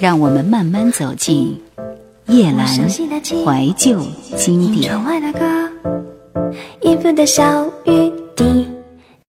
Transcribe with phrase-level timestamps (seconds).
[0.00, 1.60] 让我们慢慢走进
[2.26, 4.02] 叶阑怀旧
[4.34, 4.98] 经典。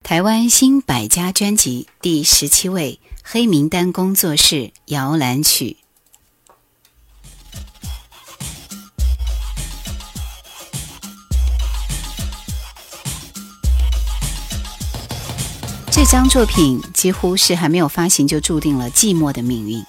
[0.02, 5.76] 台湾新百家专辑第十七位，黑名单工作室摇篮曲。
[15.90, 19.84] 这张作品几乎是还没有发行就注定了寂寞的命运。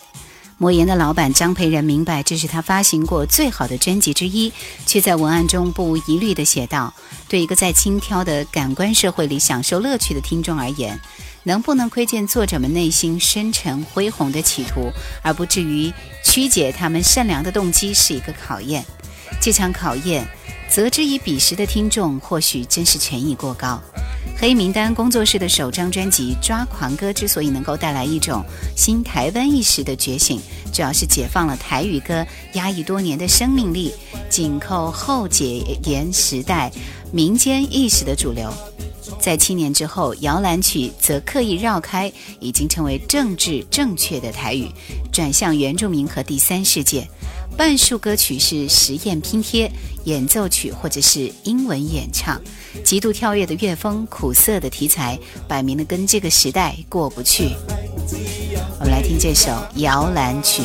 [0.57, 4.53] 魔岩的老板张培仁明白这是他发行过最好的专辑之一，
[4.85, 6.93] 却在文案中不无疑虑地写道
[7.27, 10.97] ：“对一个在轻佻的感官社会里享受乐趣的听众而言，
[11.43, 14.89] 能不能窥见作者们内心深沉恢宏的企图，
[15.21, 15.91] 而不至于
[16.23, 18.85] 曲解他们善良的动机，是一个考验。
[19.41, 20.25] 这场考验，
[20.73, 23.79] 择之以彼时的听众，或许真是权益过高。”
[24.35, 28.43] 黑名单工作室的首张专辑《抓狂歌》之所以能够带来一种
[28.75, 30.41] 新台湾意识的觉醒，
[30.73, 33.93] 主要是解放了台语歌压抑多年的生命力，
[34.31, 36.71] 紧扣后解严时代
[37.11, 38.51] 民间意识的主流。
[39.19, 44.67] 在七年之后，摇篮曲则刻意绕开已经成为政治正确的台语，
[45.11, 47.07] 转向原住民和第三世界。
[47.55, 49.71] 半数歌曲是实验拼贴、
[50.05, 52.41] 演奏曲或者是英文演唱，
[52.83, 57.55] 极度跳跃的乐风、苦涩的题材，摆明了跟这个时代过不去。
[58.79, 60.61] 我们来听这首《摇篮曲》。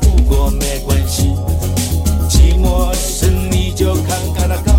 [0.00, 1.34] 不过没关系，
[2.28, 4.75] 寂寞时你就看看那高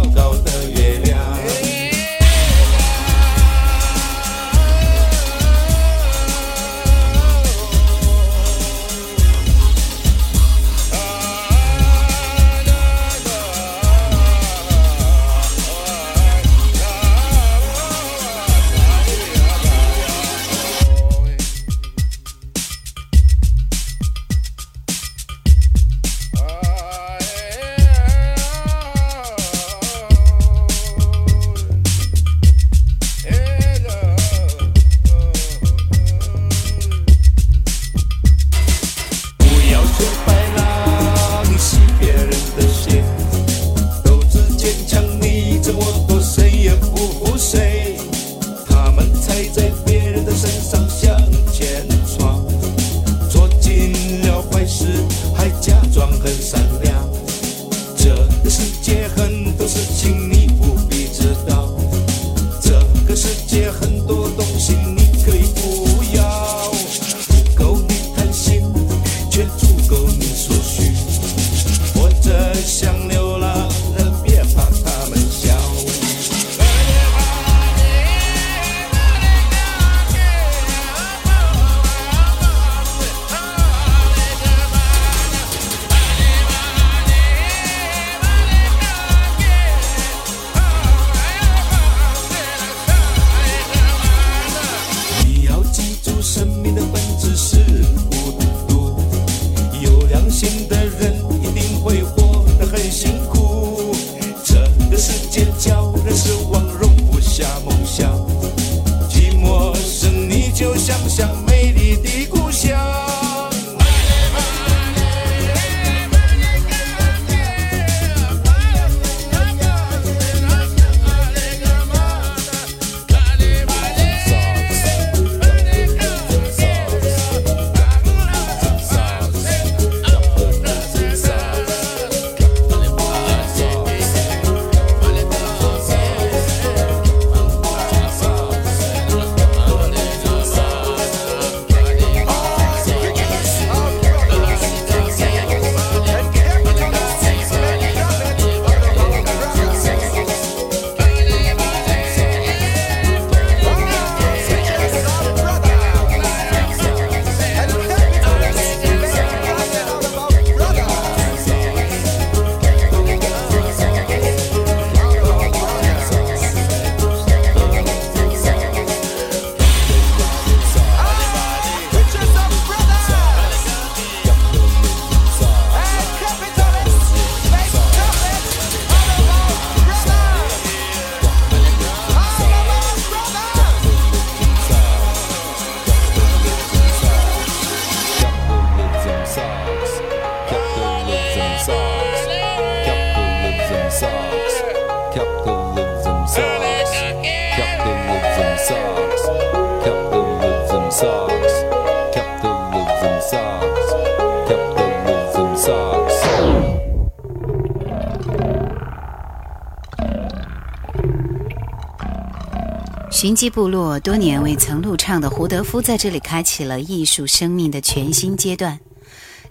[213.20, 218.80] 寻迹部落多年未曾录唱的胡德夫在这里开启了艺术生命的全新阶段。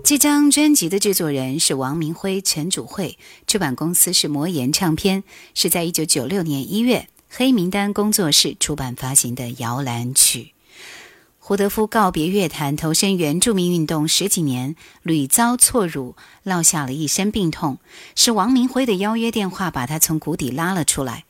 [0.04, 3.18] 这张专辑的制作人是王明辉、陈祖慧，
[3.48, 10.52] 出版公司是魔岩唱片，是在一九九六年一月黑名单工作室出版发行的《摇篮曲》。
[11.40, 16.14] 胡德夫告别乐坛，投身原住民运动十几年，屡遭错辱，
[16.44, 17.78] 落下了一身病痛。
[18.14, 21.24] 是王明辉的邀约电话把他从谷底拉了出来。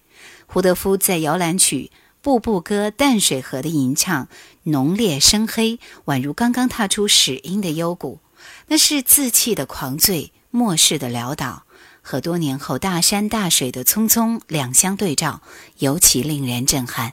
[0.44, 1.90] 胡德夫在《摇篮曲》。
[2.26, 4.26] 步步歌淡水河的吟唱，
[4.64, 8.19] 浓烈深黑，宛如刚刚踏出始音的幽谷。
[8.67, 11.62] 那是自弃的狂醉，末世的潦倒，
[12.02, 15.40] 和多年后大山大水的匆匆两相对照，
[15.78, 17.12] 尤其令人震撼。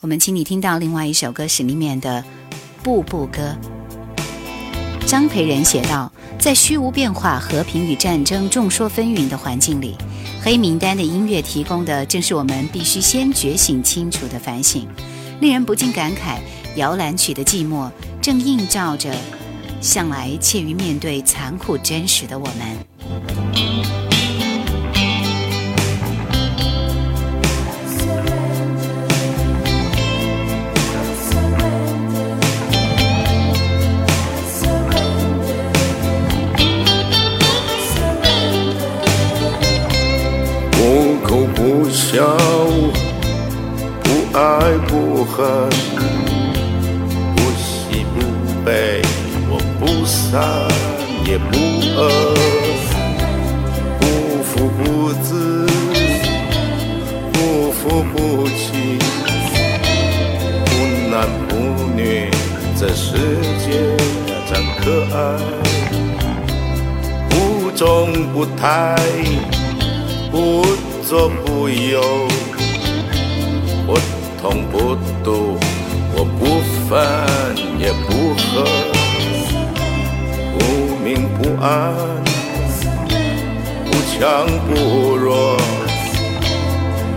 [0.00, 2.22] 我们请你听到另外一首歌是里面的
[2.84, 3.56] 《步步歌》。
[5.06, 9.96] 张培仁写道：在虚无变化、和平与战争众说纷纭的环境里。
[10.46, 14.86] 黑名单的音乐提供的，正是我们必须先觉醒清楚的反省，
[15.40, 16.38] 令人不禁感慨：
[16.76, 17.90] 摇篮曲的寂寞，
[18.22, 19.12] 正映照着
[19.80, 22.95] 向来怯于面对残酷真实的我们。
[42.16, 42.24] 笑，
[44.02, 44.40] 不爱
[44.88, 45.68] 不恨，
[47.36, 48.16] 不喜不
[48.64, 49.02] 悲，
[49.50, 50.40] 我不散
[51.26, 51.58] 也不
[51.94, 52.08] 饿，
[54.00, 55.66] 不负不自，
[57.34, 58.96] 不负不弃，
[60.64, 60.72] 不
[61.10, 61.52] 男不
[61.94, 62.30] 女，
[62.80, 63.12] 这世
[63.60, 63.94] 界
[64.48, 65.14] 真可爱，
[67.28, 68.96] 不忠不太，
[70.30, 70.64] 不。
[71.08, 72.02] 做不有，
[73.86, 73.96] 不
[74.42, 75.56] 痛不独，
[76.12, 76.98] 我不分
[77.78, 78.66] 也不合，
[80.58, 81.94] 不明不暗，
[83.84, 85.56] 不强不弱，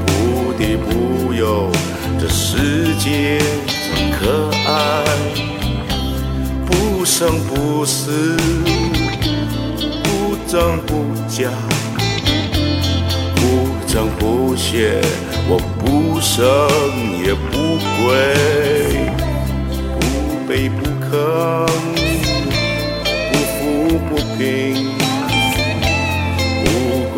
[0.06, 1.72] 不敌不忧，
[2.20, 5.04] 这世界真可爱，
[6.68, 8.38] 不生不死，
[10.04, 11.50] 不增不假。
[13.92, 15.02] 生不歇，
[15.50, 16.46] 我不生
[17.26, 18.14] 也不归，
[20.00, 20.06] 不
[20.48, 21.66] 卑不亢，
[23.32, 24.94] 不富不平，
[26.64, 26.70] 不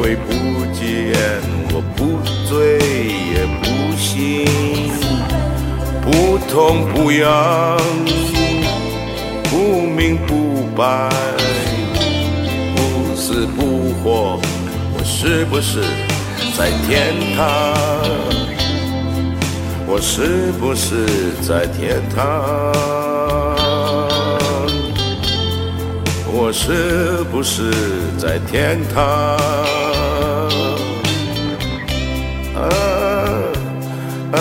[0.01, 0.31] 贵不
[0.71, 2.79] 贱，我不醉
[3.33, 4.47] 也不醒，
[6.01, 7.77] 不痛不痒，
[9.49, 11.09] 不明不白，
[12.77, 14.39] 不死不活，
[14.93, 16.10] 我是不是？
[16.57, 17.73] 在天堂，
[19.87, 21.05] 我是不是
[21.41, 22.21] 在天堂？
[26.33, 27.71] 我是不是
[28.17, 29.01] 在天堂？
[32.55, 32.59] 啊
[34.33, 34.37] 啊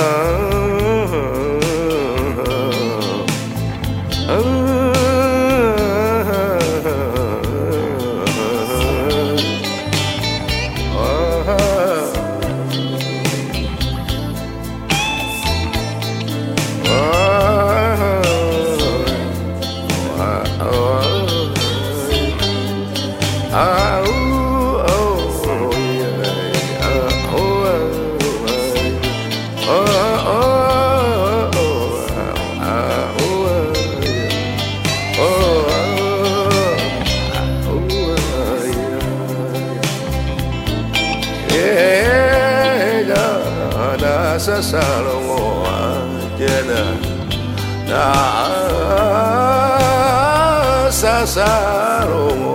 [50.91, 52.50] sa sa sa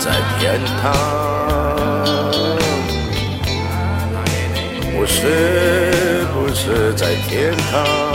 [0.00, 0.90] 在天堂，
[4.96, 8.09] 我是不是在天堂？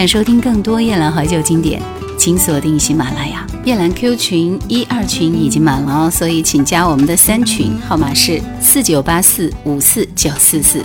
[0.00, 1.78] 想收听更多夜兰怀旧经典，
[2.16, 3.46] 请锁定喜马拉雅。
[3.66, 10.82] 夜兰 Q 群一二群已经满了哦，所以请加我们的三群，号码是四九八四五四九四四。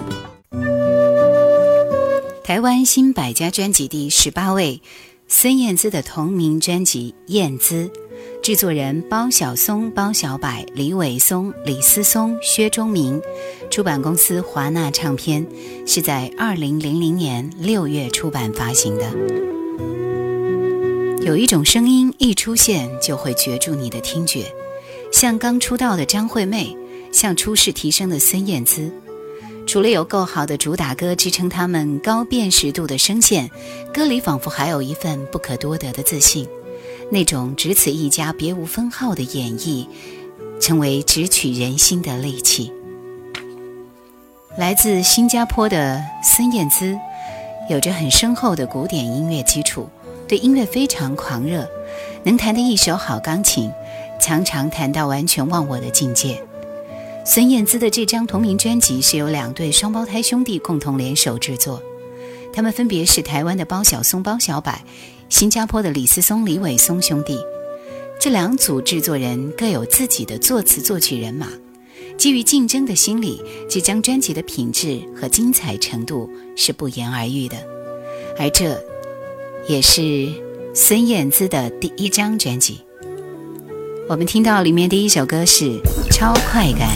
[2.44, 4.82] 台湾新百家专辑第十八位，
[5.30, 7.86] 孙燕姿的同名专辑《燕姿》。
[8.46, 13.20] 制作人包小松、包小柏、李伟松、李思松、薛忠明，
[13.72, 15.44] 出版公司华纳唱片，
[15.88, 19.12] 是在二零零零年六月出版发行的。
[21.26, 24.46] 有一种声音一出现就会攫住你的听觉，
[25.12, 26.78] 像刚出道的张惠妹，
[27.12, 28.92] 像初试提升的孙燕姿。
[29.66, 33.50] 除了有够好的主打歌支撑他们高辨识度的声线，
[33.92, 36.48] 歌里仿佛还有一份不可多得的自信。
[37.12, 39.88] 那种只此一家，别无分号的演绎，
[40.60, 42.72] 成为直取人心的利器。
[44.58, 46.98] 来自新加坡的孙燕姿，
[47.70, 49.90] 有着很深厚的古典音乐基础，
[50.28, 51.68] 对音乐非常狂热，
[52.24, 53.72] 能弹得一手好钢琴，
[54.20, 56.42] 常常弹到完全忘我的境界。
[57.26, 61.82] 孙燕姿的这张同名专辑是由两对双胞胎兄弟共同联手制作，
[62.54, 64.74] 他们分别是台湾的包小松、包小柏。
[65.30, 67.38] 新加坡的李思松、李伟松兄弟，
[68.20, 71.48] 这两组制作人各有自己的作词作曲人马。
[72.18, 77.58] 基于竞争的心理，这张专辑的品质和精彩程度是不言而喻的。
[78.38, 78.80] 而这，
[79.68, 80.30] 也是
[80.74, 82.82] 孙燕姿的第一张专辑。
[84.08, 85.66] 我们听到里面第一首歌是
[86.12, 86.88] 《超快感》。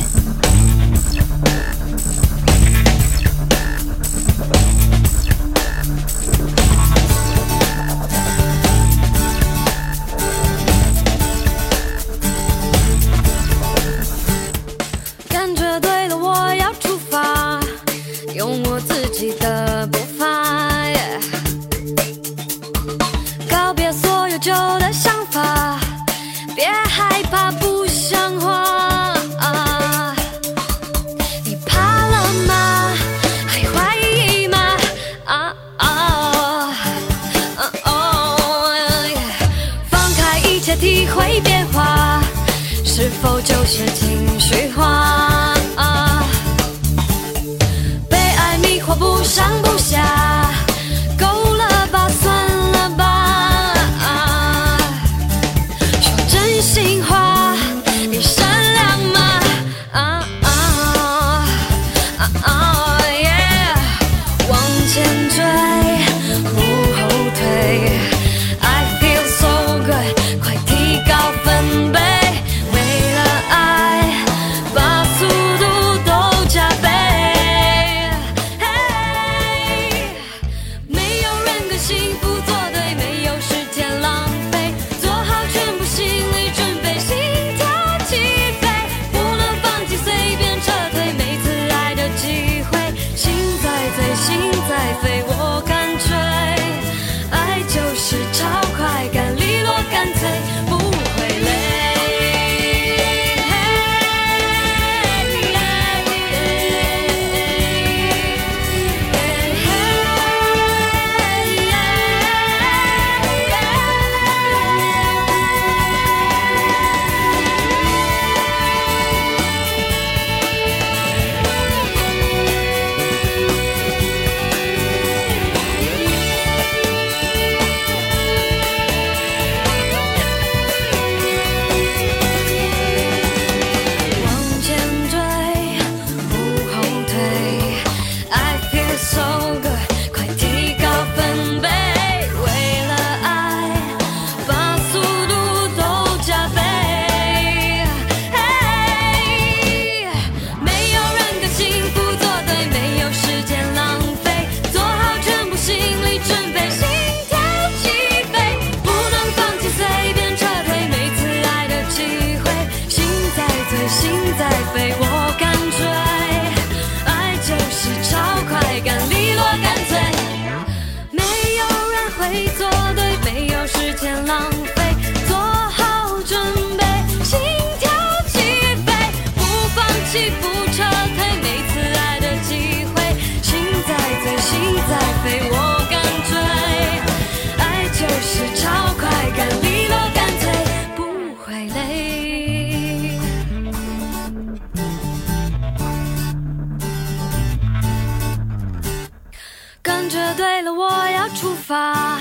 [201.69, 202.19] 发。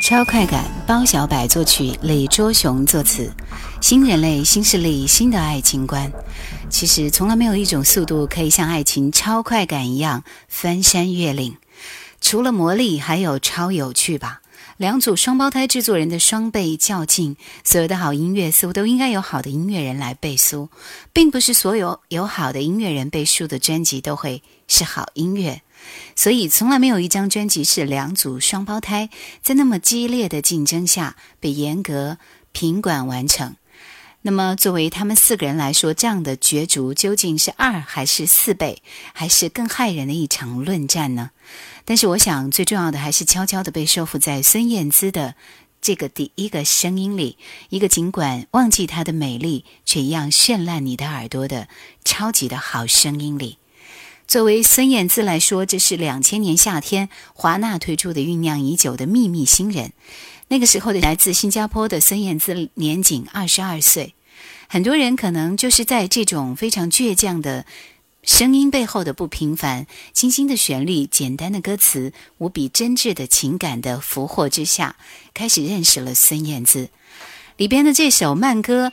[0.00, 3.30] 超快感，包小柏作曲，李卓雄作词。
[3.82, 6.10] 新人类、新势力、新的爱情观。
[6.70, 11.58] 其实从来没有一种速度可以像爱情超快感一样翻山越岭。
[12.22, 14.40] 除了魔力，还有超有趣吧。
[14.78, 20.70] 两组双胞胎制作人的双倍较劲，所有的好音乐似乎都应该有好的音乐人来背书，
[21.12, 25.60] 并不是所有有好的音乐人背书的专辑都会是好音乐。
[26.14, 29.10] 所以，从来没有一张专辑是两组双胞胎
[29.42, 32.18] 在那么激烈的竞争下被严格
[32.52, 33.56] 品管完成。
[34.24, 41.30] 那么，作为他们四个人来说，这样的角逐究竟是二还是四倍，还是更骇人的一场论战呢？
[41.84, 45.34] 但是，我想最重要的还是悄悄地被收服在孙燕姿的
[45.80, 47.36] 这个第一个声音里，
[47.70, 51.66] 一个尽管忘记她的美丽，却一样绚烂你的耳朵的
[52.04, 53.58] 超级的好声音里。
[54.32, 59.92] 作为孙燕姿来说，这是两千年夏天华纳推出的酝酿已久的秘密新人。
[60.48, 64.14] 那个时候的来自新加坡的孙燕姿年仅二十二岁，
[64.70, 67.66] 很多人可能就是在这种非常倔强的
[68.22, 74.96] 声音背后的不平凡、清新的旋律、简单的歌词、无比真挚的情感的俘获之下，
[75.34, 76.88] 开始认识了孙燕姿。
[77.58, 78.88] 里边的这首慢歌《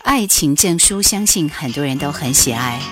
[0.00, 2.82] 爱情证书》，相信很多人都很喜爱。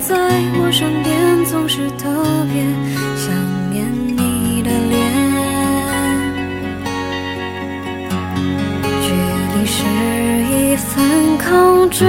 [0.00, 2.08] 在我身边，总是特
[2.52, 2.62] 别
[3.16, 3.30] 想
[3.70, 3.86] 念
[4.16, 4.98] 你的脸。
[9.02, 9.06] 距
[9.52, 9.78] 离是
[10.50, 10.88] 一份
[11.38, 12.08] 考卷，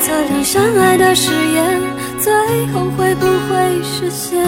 [0.00, 1.80] 测量相爱的誓言，
[2.18, 2.32] 最
[2.66, 4.38] 后会不会实现？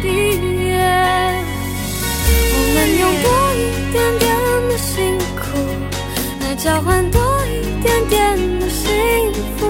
[0.00, 0.72] 毕业。
[2.54, 3.58] 我们用多一
[3.92, 4.24] 点点
[4.68, 5.42] 的辛苦
[6.40, 7.48] 来交换多一
[7.82, 8.18] 点点
[8.60, 8.88] 的幸
[9.58, 9.60] 福，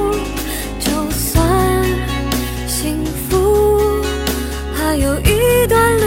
[0.79, 1.31] 就算
[2.69, 4.03] 幸福
[4.75, 6.05] 还有一段路。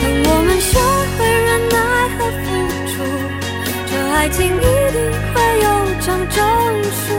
[0.00, 0.78] 等我们学
[1.16, 1.78] 会忍耐
[2.16, 2.44] 和付
[2.90, 2.92] 出，
[3.86, 4.58] 这爱情一
[4.92, 4.98] 定
[5.32, 5.66] 会有
[6.00, 6.38] 张证
[6.92, 7.09] 书，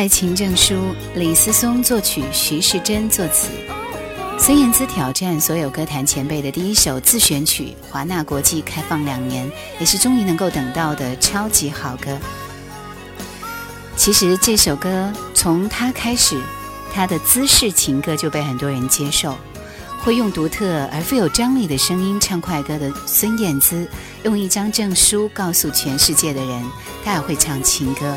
[0.00, 0.74] 爱情证书》，
[1.14, 3.50] 李思松作曲，徐世珍作词。
[4.38, 9.46] 孙燕姿挑战所有歌坛前辈的第一首自选曲，华纳国际开放两年，
[9.78, 12.18] 也是终于能够等到的超级好歌。
[13.94, 16.40] 其实这首歌从他开始，
[16.94, 19.36] 他的姿势情歌就被很多人接受。
[20.02, 23.86] 会用独特而富有张力的声音唱快歌的孙燕姿，
[24.22, 26.64] 用一张证书告诉全世界的人，
[27.04, 28.16] 她也会唱情歌。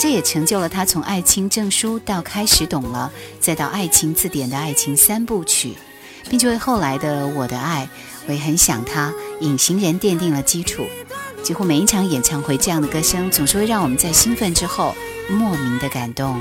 [0.00, 5.74] 这也成就了他从爱情证书到开始懂了，再到爱情字典的爱情三部曲，
[6.30, 7.86] 并且为后来的我的爱，
[8.26, 10.86] 为很想他，隐形人奠定了基础。
[11.42, 14.94] 几乎每一场演唱会，这样的歌声总是会让我们在兴奋之后
[15.28, 16.40] 莫名的感动。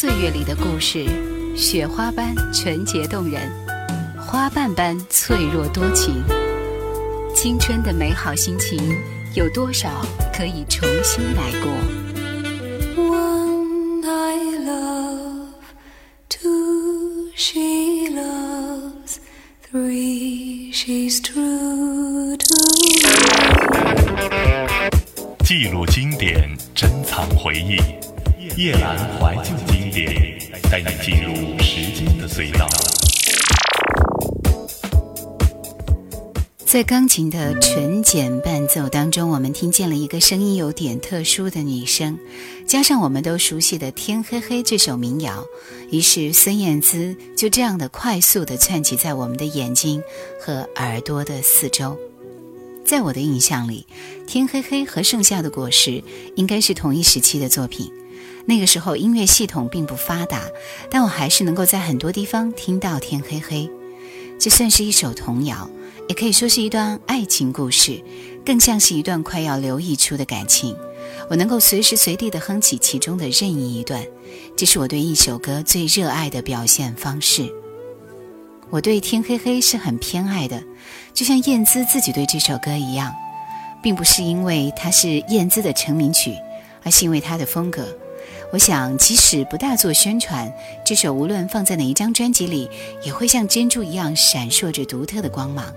[0.00, 1.04] 岁月里的故事，
[1.54, 3.52] 雪花般纯洁动人，
[4.18, 6.24] 花瓣般脆弱多情。
[7.34, 8.98] 青春的美好心情，
[9.34, 9.90] 有多少
[10.32, 11.70] 可以重新来过
[12.96, 15.52] ？One I love,
[16.30, 19.18] two she loves,
[19.70, 23.04] three she's true to me。
[25.44, 27.76] 记录经典，珍藏回忆。
[28.56, 30.38] 夜阑怀旧经典，
[30.70, 32.68] 带你进入时间的隧道。
[36.66, 42.18] 在钢琴的纯简伴奏当中，我们听见了一个声音有点特殊的女声，
[42.66, 45.44] 加上我们都熟悉的《天黑黑》这首民谣，
[45.90, 50.02] 于是孙燕姿就这样的快速的窜起在我们的眼睛
[50.40, 51.96] 和耳朵的四周。
[52.84, 53.86] 在我的印象里，
[54.26, 55.90] 《天黑黑》和《盛夏的果实》
[56.34, 57.92] 应该是同一时期的作品。
[58.50, 60.42] 那个时候音乐系统并不发达，
[60.90, 63.58] 但我还是能够在很多地方听到《天黑黑》。
[64.40, 65.70] 这算是一首童谣，
[66.08, 68.02] 也可以说是一段爱情故事，
[68.44, 70.76] 更像是一段快要流溢出的感情。
[71.28, 74.04] 我能够随时随地地哼起其中的任意一段，
[74.56, 77.48] 这是我对一首歌最热爱的表现方式。
[78.68, 80.60] 我对《天黑黑》是很偏爱的，
[81.14, 83.14] 就像燕姿自己对这首歌一样，
[83.80, 86.34] 并不是因为它是燕姿的成名曲，
[86.82, 87.86] 而是因为它的风格。
[88.52, 90.52] 我想，即使不大做宣传，
[90.84, 92.68] 这首无论放在哪一张专辑里，
[93.04, 95.72] 也会像珍珠一样闪烁着独特的光芒。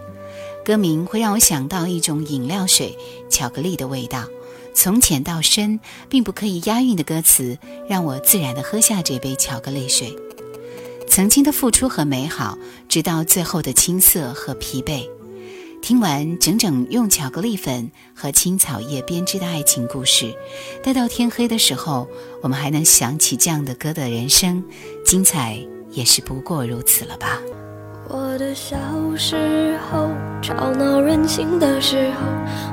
[0.65, 2.97] 歌名会让我想到一种饮料水——
[3.29, 4.27] 巧克力的味道。
[4.73, 10.15] 从浅到深，并不可以押韵的歌词，让我自然地喝下这杯巧克力水。
[11.07, 12.57] 曾经的付出和美好，
[12.89, 15.07] 直到最后的青涩和疲惫。
[15.83, 20.33] 听完整整用巧克力粉和青草叶编织的爱情故事，
[20.81, 22.07] 待到天黑的时候，
[22.41, 24.63] 我们还能想起这样的歌的人生，
[25.05, 25.59] 精彩
[25.91, 27.37] 也是不过如此了吧。
[28.07, 28.77] 我的小
[29.17, 30.07] 时候，
[30.41, 32.27] 吵闹任性的时候，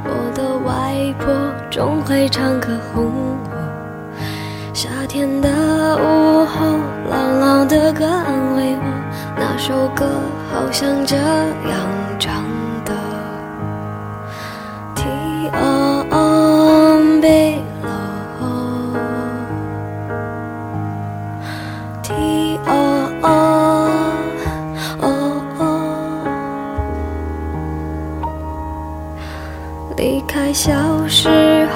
[0.05, 1.35] 我的外婆
[1.69, 3.11] 总会唱歌哄
[3.43, 4.73] 我。
[4.73, 5.49] 夏天的
[5.97, 6.65] 午后，
[7.11, 10.07] 朗朗的歌安慰我，那首歌
[10.53, 12.10] 好像这样
[15.53, 15.81] 唱。
[30.53, 30.73] 小
[31.07, 31.29] 时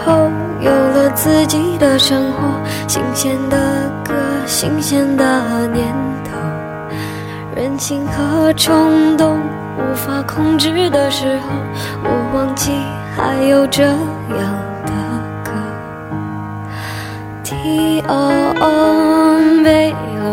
[0.04, 0.28] 候
[0.60, 2.38] 有了自己的生活，
[2.88, 3.56] 新鲜的
[4.04, 4.12] 歌，
[4.46, 5.24] 新鲜的
[5.68, 5.86] 念
[6.24, 6.36] 头，
[7.54, 9.38] 任性和冲动
[9.78, 11.50] 无法控制的时候，
[12.02, 12.72] 我忘记
[13.36, 13.92] 还有这样
[14.86, 14.92] 的
[15.42, 15.50] 歌。
[17.42, 18.14] T O
[18.60, 18.62] O
[19.64, 19.66] B
[20.22, 20.24] O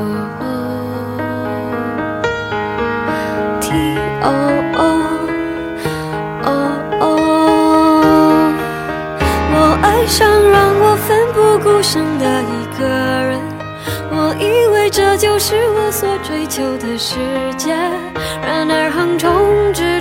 [3.59, 4.25] T O
[4.77, 4.85] O。
[10.07, 13.39] 想让我奋不顾身的一个人，
[14.11, 17.15] 我以为这就是我所追求的世
[17.57, 17.73] 界。
[18.45, 20.00] 然而横冲直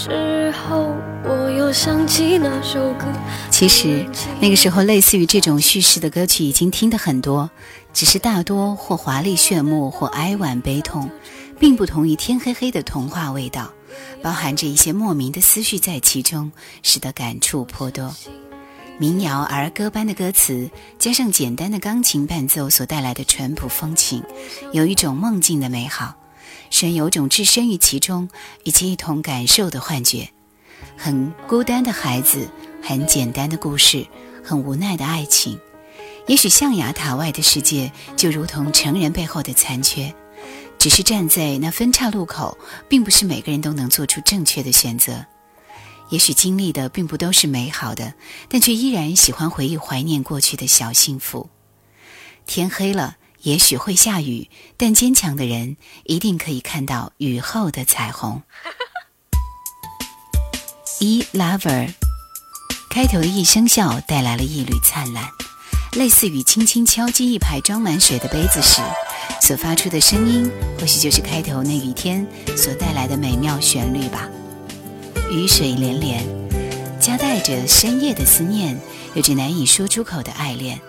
[0.00, 3.06] 时候，我又想起那首歌。
[3.50, 4.06] 其实
[4.40, 7.50] 那个时候，类似于这种叙事的歌曲已经听得很多，
[7.92, 11.10] 只是大多或华丽炫目，或哀婉悲痛，
[11.58, 13.72] 并不同于天黑黑的童话味道，
[14.22, 16.52] 包含着一些莫名的思绪在其中，
[16.84, 18.14] 使得感触颇多。
[18.98, 24.22] 民谣儿歌般的歌词，加上简单的钢琴伴奏所带来的淳朴风情，
[24.72, 26.14] 有一种梦境的美好，
[26.70, 28.28] 使人有种置身于其中，
[28.64, 30.28] 以及一同感受的幻觉。
[30.96, 32.48] 很孤单的孩子，
[32.82, 34.06] 很简单的故事，
[34.44, 35.58] 很无奈的爱情。
[36.26, 40.14] 也许象牙塔外的世界，就如同成人背后的残缺。
[40.78, 42.56] 只是站在那分岔路口，
[42.88, 45.26] 并不是每个人都能做出正确的选择。
[46.10, 48.14] 也许经历的并不都是美好的，
[48.48, 51.50] 但却依然喜欢回忆、怀念过去的小幸福。
[52.46, 58.42] 天黑了，也许会下雨，但坚强的人一定可以看到雨后的彩虹。
[61.00, 61.88] 一 lover
[62.90, 65.28] 开头的一声笑带来了一缕灿烂，
[65.92, 68.82] 类似于轻轻敲击一排装满水的杯子时
[69.40, 74.28] 所发出的声音，或许就是开头那雨天所带来的美妙旋律吧。
[75.30, 76.26] 雨水连连，
[77.00, 78.76] 夹带着深夜的思念，
[79.14, 80.80] 有着难以说出口的爱恋，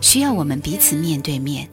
[0.00, 1.68] 需要我们彼此面对面。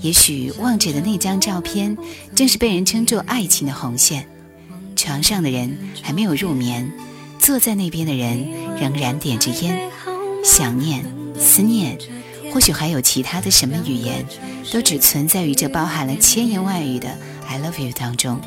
[0.00, 1.96] 也许望着的那张照片，
[2.34, 4.28] 正是被人称作爱情的红线。
[4.94, 6.90] 床上的人还没有入眠，
[7.38, 8.46] 坐在那边的人
[8.80, 9.78] 仍然点着烟。
[10.44, 11.04] 想念、
[11.38, 11.98] 思念，
[12.52, 14.24] 或许还有其他的什么语言，
[14.72, 17.08] 都只存在于这包含了千言万语的
[17.46, 18.40] “I love you” 当中。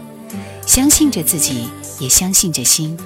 [0.65, 1.67] 相信着自己，
[1.99, 2.97] 也相信着心。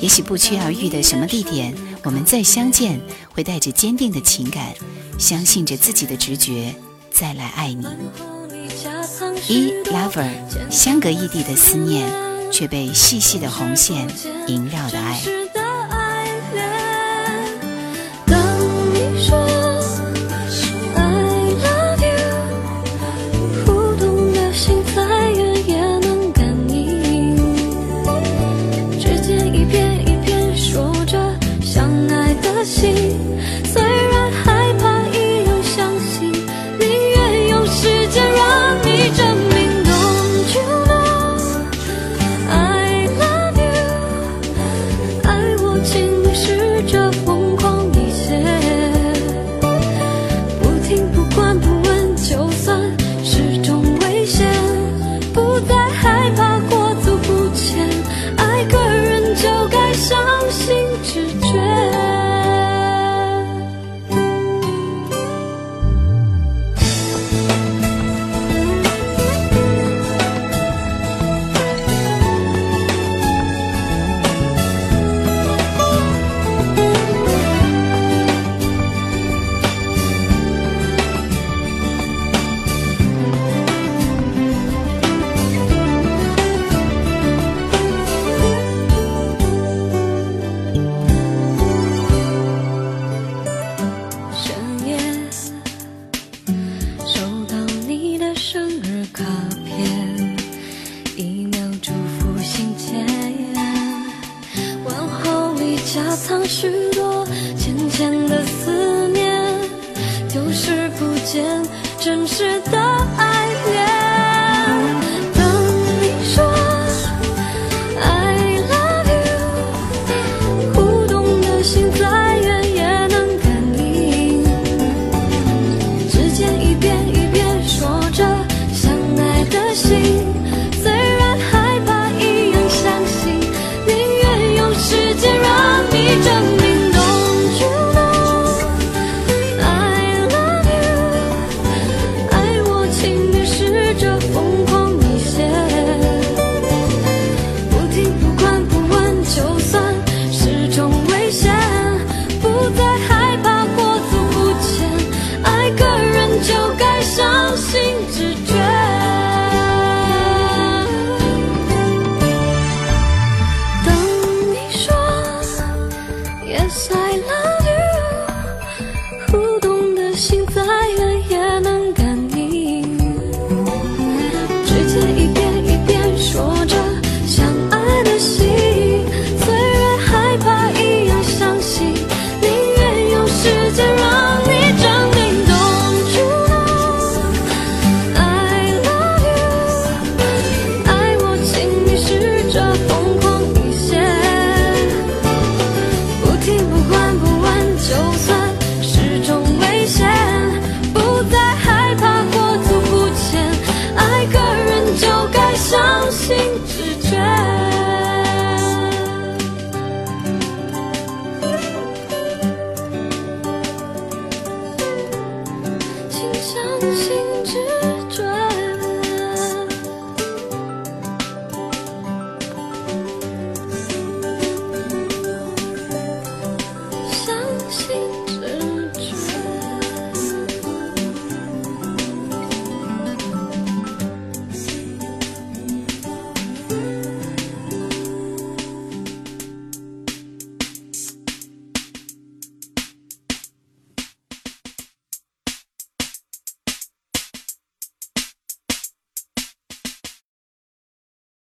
[0.00, 3.00] 也许不期而遇的什么地点，我们再相见，
[3.30, 4.74] 会带着坚定的情感，
[5.18, 6.74] 相信着自己的直觉，
[7.22, 7.86] 再来爱你。
[9.46, 10.28] 一 lover，
[10.68, 12.04] 相隔异地的思念，
[12.50, 14.08] 却被细细的红线
[14.48, 15.20] 萦绕的爱。